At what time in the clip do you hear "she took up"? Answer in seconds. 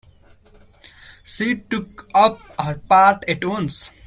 1.23-2.41